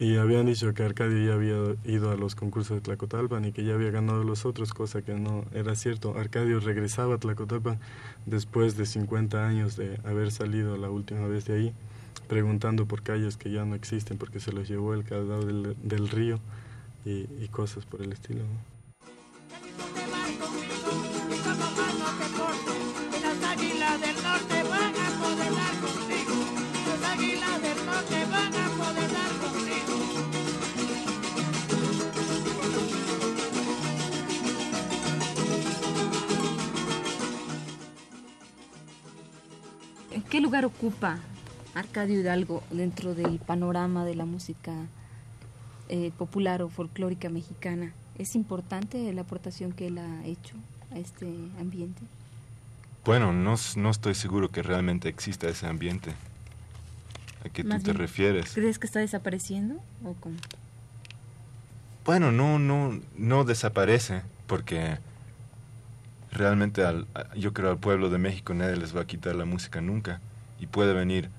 Y 0.00 0.16
habían 0.16 0.46
dicho 0.46 0.72
que 0.74 0.84
Arcadio 0.84 1.26
ya 1.26 1.34
había 1.34 1.74
ido 1.84 2.12
a 2.12 2.16
los 2.16 2.36
concursos 2.36 2.76
de 2.76 2.80
Tlacotalpan 2.80 3.44
y 3.44 3.52
que 3.52 3.64
ya 3.64 3.74
había 3.74 3.90
ganado 3.90 4.22
los 4.22 4.46
otros, 4.46 4.72
cosa 4.72 5.02
que 5.02 5.14
no 5.14 5.44
era 5.52 5.74
cierto. 5.74 6.16
Arcadio 6.16 6.60
regresaba 6.60 7.16
a 7.16 7.18
Tlacotalpan 7.18 7.80
después 8.24 8.76
de 8.76 8.86
50 8.86 9.44
años 9.44 9.76
de 9.76 9.98
haber 10.04 10.30
salido 10.30 10.76
la 10.76 10.88
última 10.88 11.26
vez 11.26 11.46
de 11.46 11.54
ahí, 11.54 11.72
preguntando 12.28 12.86
por 12.86 13.02
calles 13.02 13.36
que 13.36 13.50
ya 13.50 13.64
no 13.64 13.74
existen 13.74 14.18
porque 14.18 14.38
se 14.38 14.52
los 14.52 14.68
llevó 14.68 14.94
el 14.94 15.02
caudal 15.02 15.46
del, 15.46 15.76
del 15.82 16.08
río 16.08 16.38
y, 17.04 17.26
y, 17.40 17.48
cosas 17.50 17.84
por 17.84 18.00
el 18.00 18.12
estilo. 18.12 18.42
¿no? 18.42 18.77
¿Qué 40.22 40.40
lugar 40.40 40.64
ocupa 40.64 41.18
Arcadio 41.74 42.20
Hidalgo 42.20 42.62
dentro 42.70 43.14
del 43.14 43.38
panorama 43.38 44.04
de 44.04 44.14
la 44.14 44.24
música 44.24 44.72
eh, 45.88 46.12
popular 46.16 46.62
o 46.62 46.68
folclórica 46.68 47.28
mexicana? 47.28 47.92
¿Es 48.18 48.34
importante 48.34 49.12
la 49.12 49.22
aportación 49.22 49.72
que 49.72 49.88
él 49.88 49.98
ha 49.98 50.24
hecho 50.24 50.56
a 50.92 50.98
este 50.98 51.26
ambiente? 51.60 52.02
Bueno, 53.04 53.32
no, 53.32 53.54
no 53.76 53.90
estoy 53.90 54.14
seguro 54.14 54.50
que 54.50 54.62
realmente 54.62 55.08
exista 55.08 55.48
ese 55.48 55.66
ambiente. 55.66 56.12
¿A 57.44 57.48
qué 57.48 57.62
tú 57.62 57.78
te 57.78 57.92
refieres? 57.92 58.52
¿Crees 58.54 58.78
que 58.78 58.86
está 58.86 59.00
desapareciendo 59.00 59.76
o 60.04 60.14
cómo? 60.14 60.36
Bueno, 62.04 62.32
no, 62.32 62.58
no, 62.58 63.00
no 63.16 63.44
desaparece 63.44 64.22
porque 64.46 64.98
realmente 66.32 66.84
al, 66.84 67.06
yo 67.36 67.52
creo 67.52 67.70
al 67.70 67.78
pueblo 67.78 68.10
de 68.10 68.18
México 68.18 68.54
nadie 68.54 68.76
les 68.76 68.96
va 68.96 69.02
a 69.02 69.06
quitar 69.06 69.34
la 69.34 69.44
música 69.44 69.80
nunca 69.80 70.20
y 70.60 70.66
puede 70.66 70.92
venir 70.92 71.30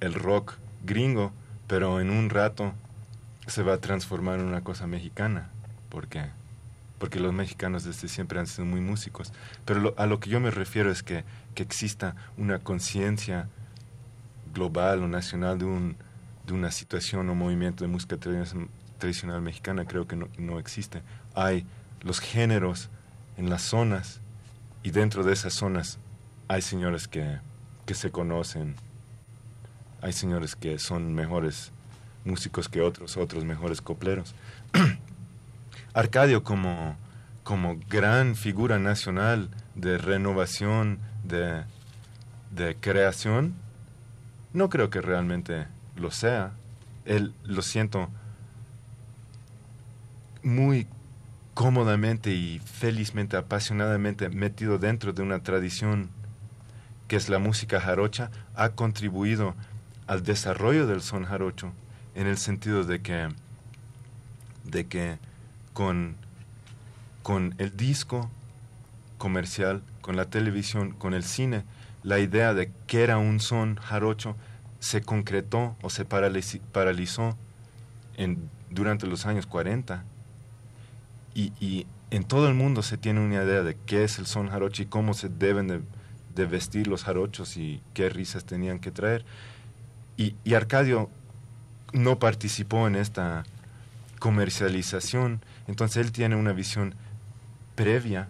el 0.00 0.14
rock 0.14 0.54
gringo, 0.84 1.32
pero 1.66 2.00
en 2.00 2.10
un 2.10 2.30
rato 2.30 2.72
se 3.46 3.62
va 3.62 3.74
a 3.74 3.78
transformar 3.78 4.40
en 4.40 4.46
una 4.46 4.62
cosa 4.62 4.86
mexicana 4.86 5.48
porque 5.88 6.24
porque 6.98 7.20
los 7.20 7.32
mexicanos 7.32 7.84
desde 7.84 8.08
siempre 8.08 8.38
han 8.38 8.46
sido 8.46 8.64
muy 8.64 8.80
músicos. 8.80 9.32
Pero 9.64 9.94
a 9.98 10.06
lo 10.06 10.18
que 10.18 10.30
yo 10.30 10.40
me 10.40 10.50
refiero 10.50 10.90
es 10.90 11.02
que, 11.02 11.24
que 11.54 11.62
exista 11.62 12.14
una 12.38 12.58
conciencia 12.58 13.48
global 14.54 15.02
o 15.02 15.08
nacional 15.08 15.58
de, 15.58 15.66
un, 15.66 15.96
de 16.46 16.54
una 16.54 16.70
situación 16.70 17.28
o 17.28 17.34
movimiento 17.34 17.84
de 17.84 17.88
música 17.88 18.16
tradicional 18.98 19.42
mexicana, 19.42 19.84
creo 19.84 20.06
que 20.06 20.16
no, 20.16 20.28
no 20.38 20.58
existe. 20.58 21.02
Hay 21.34 21.66
los 22.02 22.20
géneros 22.20 22.88
en 23.36 23.50
las 23.50 23.62
zonas 23.62 24.20
y 24.86 24.92
dentro 24.92 25.24
de 25.24 25.32
esas 25.32 25.52
zonas 25.52 25.98
hay 26.46 26.62
señores 26.62 27.08
que, 27.08 27.40
que 27.86 27.94
se 27.94 28.12
conocen, 28.12 28.76
hay 30.00 30.12
señores 30.12 30.54
que 30.54 30.78
son 30.78 31.12
mejores 31.12 31.72
músicos 32.24 32.68
que 32.68 32.80
otros, 32.80 33.16
otros 33.16 33.44
mejores 33.44 33.80
copleros. 33.80 34.32
Arcadio 35.92 36.44
como, 36.44 36.94
como 37.42 37.80
gran 37.90 38.36
figura 38.36 38.78
nacional 38.78 39.50
de 39.74 39.98
renovación, 39.98 41.00
de, 41.24 41.64
de 42.52 42.76
creación, 42.76 43.56
no 44.52 44.68
creo 44.68 44.88
que 44.88 45.00
realmente 45.00 45.66
lo 45.96 46.12
sea. 46.12 46.52
Él 47.06 47.34
lo 47.42 47.62
siento 47.62 48.08
muy 50.44 50.86
cómodamente 51.56 52.32
y 52.32 52.58
felizmente, 52.58 53.38
apasionadamente 53.38 54.28
metido 54.28 54.76
dentro 54.76 55.14
de 55.14 55.22
una 55.22 55.38
tradición 55.38 56.10
que 57.08 57.16
es 57.16 57.30
la 57.30 57.38
música 57.38 57.80
jarocha, 57.80 58.30
ha 58.54 58.68
contribuido 58.68 59.54
al 60.06 60.22
desarrollo 60.22 60.86
del 60.86 61.00
son 61.00 61.24
jarocho 61.24 61.72
en 62.14 62.26
el 62.26 62.36
sentido 62.36 62.84
de 62.84 63.00
que, 63.00 63.30
de 64.64 64.86
que 64.86 65.16
con, 65.72 66.16
con 67.22 67.54
el 67.56 67.74
disco 67.74 68.30
comercial, 69.16 69.82
con 70.02 70.14
la 70.14 70.26
televisión, 70.26 70.92
con 70.92 71.14
el 71.14 71.24
cine, 71.24 71.64
la 72.02 72.18
idea 72.18 72.52
de 72.52 72.70
que 72.86 73.02
era 73.02 73.16
un 73.16 73.40
son 73.40 73.76
jarocho 73.76 74.36
se 74.78 75.00
concretó 75.00 75.74
o 75.80 75.88
se 75.88 76.04
paralizó 76.04 77.34
durante 78.70 79.06
los 79.06 79.24
años 79.24 79.46
40. 79.46 80.04
Y, 81.38 81.86
en 82.12 82.22
todo 82.24 82.48
el 82.48 82.54
mundo 82.54 82.82
se 82.82 82.96
tiene 82.96 83.20
una 83.20 83.42
idea 83.42 83.62
de 83.62 83.76
qué 83.84 84.04
es 84.04 84.18
el 84.18 84.26
son 84.26 84.48
jarocho 84.48 84.82
y 84.82 84.86
cómo 84.86 85.12
se 85.12 85.28
deben 85.28 85.66
de, 85.66 86.46
vestir 86.46 86.86
los 86.86 87.02
jarochos 87.04 87.56
y 87.56 87.82
qué 87.94 88.08
risas 88.08 88.44
tenían 88.44 88.78
que 88.78 88.90
traer. 88.90 89.24
Y, 90.16 90.34
y 90.44 90.54
Arcadio 90.54 91.10
no 91.92 92.18
participó 92.18 92.86
en 92.86 92.94
esta 92.94 93.44
comercialización 94.18 95.40
entonces 95.66 96.04
él 96.04 96.12
tiene 96.12 96.36
una 96.36 96.52
visión 96.52 96.94
previa, 97.74 98.28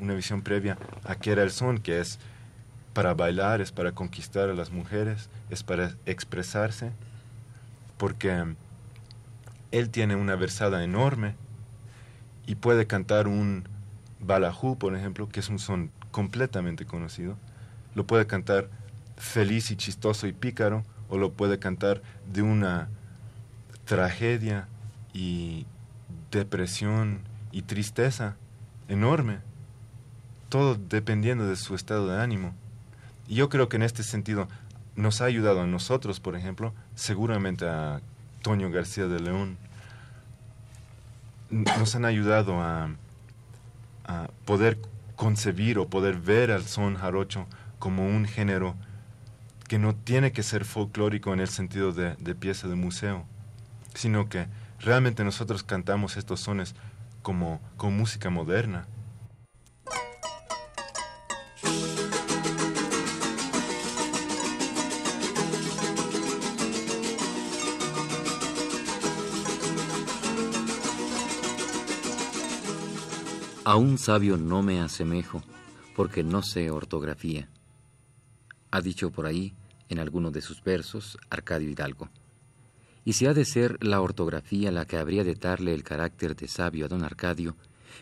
una 0.00 0.14
visión 0.14 0.42
previa 0.42 0.76
a 1.04 1.14
qué 1.14 1.32
era 1.32 1.42
el 1.42 1.50
son, 1.50 1.78
que 1.78 2.00
es 2.00 2.18
para 2.94 3.14
bailar, 3.14 3.60
es 3.60 3.70
para 3.70 3.92
conquistar 3.92 4.48
a 4.48 4.54
las 4.54 4.70
mujeres, 4.70 5.28
es 5.50 5.62
para 5.62 5.94
expresarse, 6.04 6.90
porque 7.96 8.44
él 9.70 9.90
tiene 9.90 10.16
una 10.16 10.34
versada 10.34 10.82
enorme 10.82 11.34
y 12.48 12.54
puede 12.54 12.86
cantar 12.86 13.28
un 13.28 13.68
balajú, 14.20 14.78
por 14.78 14.96
ejemplo, 14.96 15.28
que 15.28 15.40
es 15.40 15.50
un 15.50 15.58
son 15.58 15.90
completamente 16.10 16.86
conocido. 16.86 17.36
Lo 17.94 18.06
puede 18.06 18.26
cantar 18.26 18.70
feliz 19.18 19.70
y 19.70 19.76
chistoso 19.76 20.26
y 20.26 20.32
pícaro, 20.32 20.82
o 21.10 21.18
lo 21.18 21.30
puede 21.30 21.58
cantar 21.58 22.00
de 22.32 22.40
una 22.40 22.88
tragedia 23.84 24.66
y 25.12 25.66
depresión 26.30 27.20
y 27.52 27.62
tristeza 27.62 28.36
enorme, 28.88 29.40
todo 30.48 30.74
dependiendo 30.74 31.46
de 31.46 31.56
su 31.56 31.74
estado 31.74 32.08
de 32.08 32.22
ánimo. 32.22 32.54
Y 33.28 33.34
yo 33.34 33.50
creo 33.50 33.68
que 33.68 33.76
en 33.76 33.82
este 33.82 34.02
sentido 34.02 34.48
nos 34.96 35.20
ha 35.20 35.26
ayudado 35.26 35.60
a 35.60 35.66
nosotros, 35.66 36.18
por 36.18 36.34
ejemplo, 36.34 36.72
seguramente 36.94 37.68
a 37.68 38.00
Toño 38.40 38.70
García 38.70 39.06
de 39.06 39.20
León, 39.20 39.58
nos 41.50 41.94
han 41.94 42.04
ayudado 42.04 42.60
a, 42.60 42.90
poder 44.46 44.78
concebir 45.16 45.78
o 45.78 45.88
poder 45.88 46.16
ver 46.16 46.50
al 46.50 46.62
son 46.64 46.96
jarocho 46.96 47.46
como 47.78 48.06
un 48.06 48.24
género 48.24 48.74
que 49.68 49.78
no 49.78 49.94
tiene 49.94 50.32
que 50.32 50.42
ser 50.42 50.64
folclórico 50.64 51.34
en 51.34 51.40
el 51.40 51.48
sentido 51.48 51.92
de, 51.92 52.14
de 52.14 52.34
pieza 52.34 52.68
de 52.68 52.74
museo, 52.74 53.26
sino 53.92 54.30
que 54.30 54.46
realmente 54.80 55.24
nosotros 55.24 55.62
cantamos 55.62 56.16
estos 56.16 56.40
sones 56.40 56.74
como 57.20 57.60
con 57.76 57.94
música 57.98 58.30
moderna. 58.30 58.86
A 73.68 73.76
un 73.76 73.98
sabio 73.98 74.38
no 74.38 74.62
me 74.62 74.80
asemejo, 74.80 75.42
porque 75.94 76.24
no 76.24 76.42
sé 76.42 76.70
ortografía. 76.70 77.50
Ha 78.70 78.80
dicho 78.80 79.10
por 79.10 79.26
ahí, 79.26 79.52
en 79.90 79.98
alguno 79.98 80.30
de 80.30 80.40
sus 80.40 80.64
versos, 80.64 81.18
Arcadio 81.28 81.68
Hidalgo. 81.68 82.08
Y 83.04 83.12
si 83.12 83.26
ha 83.26 83.34
de 83.34 83.44
ser 83.44 83.76
la 83.84 84.00
ortografía 84.00 84.72
la 84.72 84.86
que 84.86 84.96
habría 84.96 85.22
de 85.22 85.34
darle 85.34 85.74
el 85.74 85.84
carácter 85.84 86.34
de 86.34 86.48
sabio 86.48 86.86
a 86.86 86.88
don 86.88 87.04
Arcadio, 87.04 87.56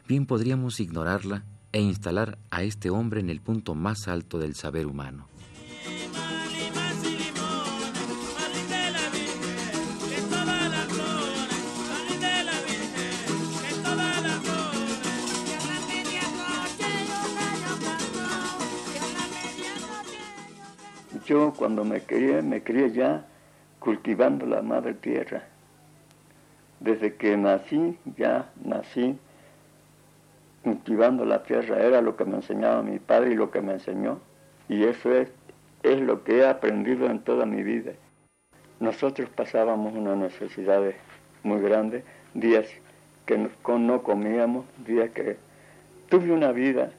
bien 0.06 0.24
podríamos 0.24 0.78
ignorarla 0.78 1.42
e 1.72 1.80
instalar 1.80 2.38
a 2.48 2.62
este 2.62 2.88
hombre 2.88 3.18
en 3.18 3.28
el 3.28 3.40
punto 3.40 3.74
más 3.74 4.06
alto 4.06 4.38
del 4.38 4.54
saber 4.54 4.86
humano. 4.86 5.26
Yo 21.26 21.52
cuando 21.56 21.84
me 21.84 22.02
crié, 22.02 22.40
me 22.40 22.62
crié 22.62 22.92
ya 22.92 23.24
cultivando 23.80 24.46
la 24.46 24.62
madre 24.62 24.94
tierra. 24.94 25.42
Desde 26.78 27.16
que 27.16 27.36
nací, 27.36 27.98
ya 28.16 28.48
nací 28.64 29.18
cultivando 30.62 31.24
la 31.24 31.42
tierra. 31.42 31.80
Era 31.80 32.00
lo 32.00 32.16
que 32.16 32.24
me 32.24 32.36
enseñaba 32.36 32.80
mi 32.82 33.00
padre 33.00 33.32
y 33.32 33.34
lo 33.34 33.50
que 33.50 33.60
me 33.60 33.72
enseñó. 33.72 34.20
Y 34.68 34.84
eso 34.84 35.12
es, 35.12 35.28
es 35.82 36.00
lo 36.00 36.22
que 36.22 36.38
he 36.38 36.46
aprendido 36.46 37.10
en 37.10 37.18
toda 37.18 37.44
mi 37.44 37.64
vida. 37.64 37.92
Nosotros 38.78 39.28
pasábamos 39.28 39.94
unas 39.94 40.16
necesidades 40.16 40.94
muy 41.42 41.60
grandes, 41.60 42.04
días 42.34 42.68
que 43.24 43.36
no 43.36 44.02
comíamos, 44.04 44.64
días 44.86 45.10
que 45.10 45.38
tuve 46.08 46.30
una 46.30 46.52
vida, 46.52 46.92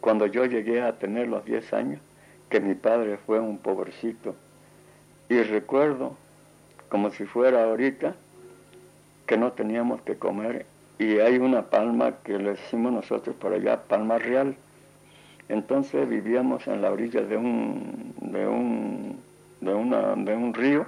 cuando 0.00 0.26
yo 0.26 0.44
llegué 0.44 0.82
a 0.82 0.98
tener 0.98 1.26
los 1.26 1.44
10 1.44 1.72
años, 1.72 2.00
que 2.48 2.60
mi 2.60 2.74
padre 2.74 3.18
fue 3.18 3.40
un 3.40 3.58
pobrecito. 3.58 4.34
Y 5.28 5.42
recuerdo, 5.42 6.16
como 6.88 7.10
si 7.10 7.24
fuera 7.24 7.64
ahorita, 7.64 8.14
que 9.26 9.36
no 9.36 9.52
teníamos 9.52 10.00
que 10.02 10.16
comer. 10.16 10.66
Y 10.98 11.18
hay 11.18 11.38
una 11.38 11.62
palma 11.62 12.14
que 12.24 12.38
le 12.38 12.50
decimos 12.50 12.92
nosotros 12.92 13.34
por 13.36 13.52
allá, 13.52 13.82
palma 13.82 14.18
real. 14.18 14.56
Entonces 15.48 16.08
vivíamos 16.08 16.66
en 16.66 16.82
la 16.82 16.90
orilla 16.90 17.22
de 17.22 17.36
un, 17.36 18.14
de 18.20 18.46
un, 18.46 19.20
de 19.60 19.74
una, 19.74 20.14
de 20.14 20.34
un 20.34 20.54
río 20.54 20.86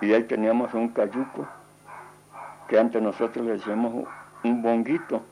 y 0.00 0.12
ahí 0.12 0.24
teníamos 0.24 0.72
un 0.74 0.88
cayuco, 0.88 1.46
que 2.68 2.78
antes 2.78 3.02
nosotros 3.02 3.44
le 3.44 3.52
decíamos 3.52 4.06
un 4.44 4.62
bonguito 4.62 5.22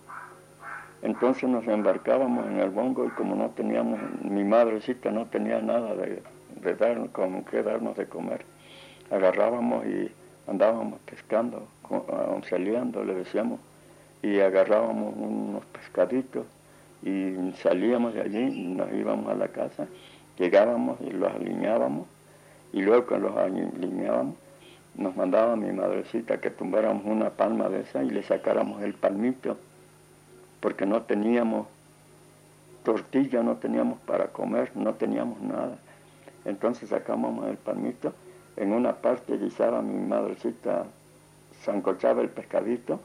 entonces 1.02 1.48
nos 1.48 1.66
embarcábamos 1.66 2.46
en 2.46 2.58
el 2.58 2.70
bongo 2.70 3.06
y 3.06 3.10
como 3.10 3.36
no 3.36 3.50
teníamos, 3.50 4.00
mi 4.22 4.44
madrecita 4.44 5.10
no 5.10 5.26
tenía 5.26 5.60
nada 5.60 5.94
de, 5.94 6.22
de 6.62 6.74
dar, 6.74 7.10
con 7.10 7.44
qué 7.44 7.62
darnos 7.62 7.96
de 7.96 8.06
comer, 8.06 8.44
agarrábamos 9.10 9.86
y 9.86 10.10
andábamos 10.48 10.98
pescando, 11.00 11.68
saliendo, 12.48 13.04
le 13.04 13.14
decíamos, 13.14 13.60
y 14.22 14.40
agarrábamos 14.40 15.14
unos 15.16 15.64
pescaditos 15.66 16.46
y 17.02 17.52
salíamos 17.62 18.14
de 18.14 18.22
allí 18.22 18.50
nos 18.64 18.92
íbamos 18.92 19.30
a 19.30 19.34
la 19.34 19.48
casa, 19.48 19.86
llegábamos 20.36 20.98
y 21.00 21.10
los 21.10 21.32
alineábamos 21.32 22.08
y 22.72 22.82
luego 22.82 23.06
que 23.06 23.18
los 23.18 23.36
alineábamos 23.36 24.34
nos 24.96 25.14
mandaba 25.14 25.54
mi 25.54 25.70
madrecita 25.72 26.40
que 26.40 26.50
tumbáramos 26.50 27.04
una 27.04 27.30
palma 27.30 27.68
de 27.68 27.82
esa 27.82 28.02
y 28.02 28.10
le 28.10 28.22
sacáramos 28.24 28.82
el 28.82 28.94
palmito 28.94 29.56
porque 30.60 30.86
no 30.86 31.02
teníamos 31.02 31.66
tortilla, 32.82 33.42
no 33.42 33.56
teníamos 33.56 33.98
para 34.00 34.28
comer, 34.28 34.72
no 34.74 34.94
teníamos 34.94 35.40
nada. 35.40 35.78
Entonces 36.44 36.88
sacábamos 36.88 37.46
el 37.48 37.56
palmito, 37.56 38.14
en 38.56 38.72
una 38.72 38.94
parte 38.94 39.36
guisaba 39.36 39.82
mi 39.82 39.98
madrecita, 39.98 40.86
zancochaba 41.62 42.22
el 42.22 42.28
pescadito 42.28 43.00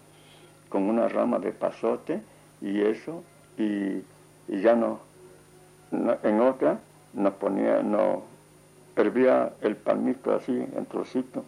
con 0.69 0.83
una 0.83 1.07
rama 1.07 1.39
de 1.39 1.51
pasote 1.51 2.21
y 2.61 2.81
eso, 2.81 3.23
y, 3.57 4.03
ya 4.47 4.75
no, 4.75 4.99
en 5.91 6.41
otra 6.41 6.79
nos 7.13 7.33
ponía, 7.33 7.83
no, 7.83 8.23
hervía 8.95 9.53
el 9.61 9.75
palmito 9.75 10.33
así 10.33 10.51
en 10.51 10.85
trocito 10.85 11.43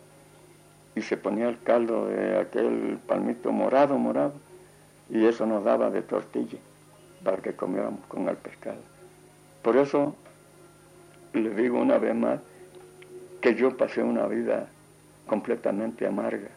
y 0.96 1.02
se 1.02 1.18
ponía 1.18 1.50
el 1.50 1.62
caldo 1.62 2.08
de 2.08 2.39
aquel 2.39 3.00
palmito 3.08 3.52
morado, 3.52 3.98
morado, 3.98 4.34
y 5.10 5.26
eso 5.26 5.46
nos 5.46 5.63
daba 5.63 5.89
de 5.89 6.02
tortilla 6.02 6.58
para 7.24 7.38
que 7.38 7.54
comiéramos 7.54 8.06
con 8.08 8.28
el 8.28 8.38
pescado. 8.38 8.82
Por 9.62 9.78
eso 9.78 10.15
le 11.34 11.50
digo 11.52 11.80
una 11.80 11.98
vez 11.98 12.15
más 12.15 12.39
que 13.41 13.56
yo 13.56 13.76
pasé 13.76 14.02
una 14.02 14.28
vida 14.28 14.68
completamente 15.28 16.08
amarga. 16.08 16.50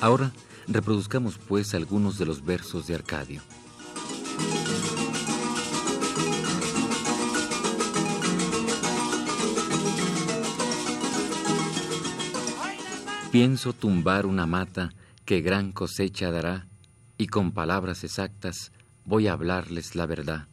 Ahora 0.00 0.32
reproduzcamos 0.68 1.38
pues 1.38 1.74
algunos 1.74 2.18
de 2.18 2.26
los 2.26 2.44
versos 2.44 2.86
de 2.86 2.94
Arcadio. 2.94 3.40
Pienso 13.34 13.72
tumbar 13.72 14.26
una 14.26 14.46
mata 14.46 14.92
que 15.24 15.40
gran 15.40 15.72
cosecha 15.72 16.30
dará, 16.30 16.68
y 17.18 17.26
con 17.26 17.50
palabras 17.50 18.04
exactas 18.04 18.70
voy 19.04 19.26
a 19.26 19.32
hablarles 19.32 19.96
la 19.96 20.06
verdad. 20.06 20.46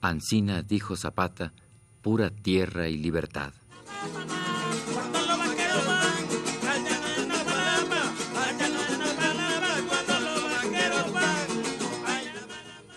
Ancina 0.00 0.64
dijo 0.64 0.96
Zapata, 0.96 1.52
pura 2.00 2.30
tierra 2.30 2.88
y 2.88 2.96
libertad. 2.96 3.52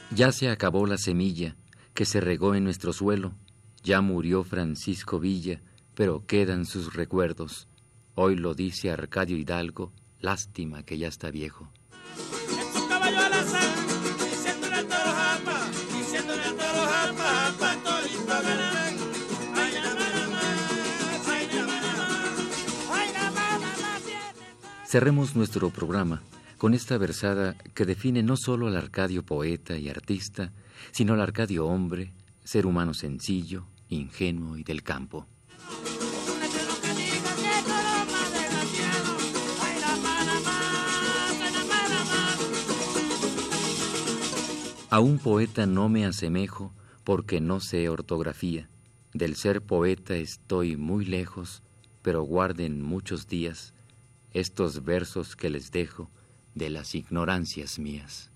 Ya 0.09 0.31
se 0.31 0.49
acabó 0.49 0.87
la 0.87 0.97
semilla 0.97 1.55
que 1.93 2.05
se 2.05 2.21
regó 2.21 2.55
en 2.55 2.63
nuestro 2.63 2.91
suelo, 2.91 3.33
ya 3.83 4.01
murió 4.01 4.43
Francisco 4.43 5.19
Villa, 5.19 5.61
pero 5.93 6.25
quedan 6.25 6.65
sus 6.65 6.95
recuerdos 6.95 7.67
Hoy 8.17 8.37
lo 8.37 8.53
dice 8.53 8.91
Arcadio 8.91 9.35
Hidalgo, 9.35 9.91
lástima 10.21 10.83
que 10.83 10.97
ya 10.97 11.09
está 11.09 11.31
viejo. 11.31 11.69
Cerremos 24.87 25.35
nuestro 25.35 25.69
programa 25.71 26.23
con 26.57 26.73
esta 26.73 26.97
versada 26.97 27.57
que 27.73 27.83
define 27.83 28.23
no 28.23 28.37
solo 28.37 28.67
al 28.67 28.77
Arcadio 28.77 29.23
poeta 29.23 29.75
y 29.77 29.89
artista, 29.89 30.53
sino 30.91 31.15
al 31.15 31.19
Arcadio 31.19 31.67
hombre, 31.67 32.13
ser 32.45 32.65
humano 32.65 32.93
sencillo, 32.93 33.67
ingenuo 33.89 34.55
y 34.55 34.63
del 34.63 34.83
campo. 34.83 35.27
A 44.95 45.01
un 45.01 45.19
poeta 45.19 45.65
no 45.65 45.89
me 45.89 46.05
asemejo 46.05 46.71
porque 47.03 47.41
no 47.41 47.59
sé 47.59 47.89
ortografía. 47.89 48.69
Del 49.13 49.35
ser 49.35 49.61
poeta 49.61 50.15
estoy 50.15 50.77
muy 50.77 51.03
lejos, 51.03 51.63
pero 52.01 52.23
guarden 52.23 52.81
muchos 52.81 53.27
días 53.27 53.73
estos 54.31 54.85
versos 54.85 55.35
que 55.35 55.49
les 55.49 55.73
dejo 55.73 56.09
de 56.53 56.69
las 56.69 56.95
ignorancias 56.95 57.77
mías. 57.77 58.31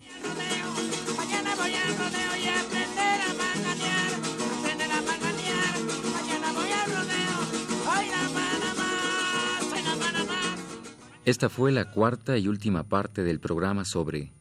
Esta 11.23 11.47
fue 11.47 11.71
la 11.71 11.89
cuarta 11.89 12.37
y 12.37 12.49
última 12.49 12.83
parte 12.83 13.23
del 13.23 13.39
programa 13.39 13.85
sobre 13.85 14.33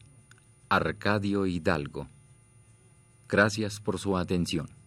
Arcadio 0.71 1.47
Hidalgo. 1.47 2.09
Gracias 3.27 3.79
por 3.79 3.97
su 3.97 4.15
atención. 4.15 4.78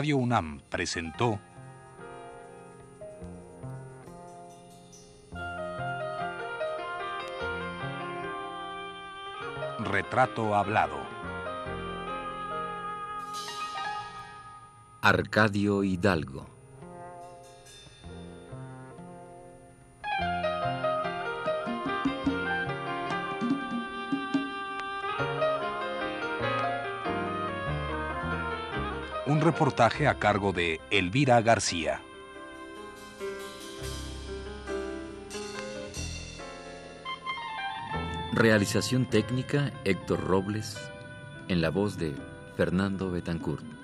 Radio 0.00 0.16
UNAM 0.16 0.62
presentó 0.70 1.38
Retrato 9.80 10.54
Hablado. 10.54 10.96
Arcadio 15.02 15.84
Hidalgo. 15.84 16.59
Reportaje 29.40 30.06
a 30.06 30.18
cargo 30.18 30.52
de 30.52 30.82
Elvira 30.90 31.40
García. 31.40 32.02
Realización 38.34 39.06
técnica 39.06 39.72
Héctor 39.84 40.20
Robles, 40.24 40.76
en 41.48 41.62
la 41.62 41.70
voz 41.70 41.96
de 41.96 42.14
Fernando 42.58 43.10
Betancourt. 43.10 43.79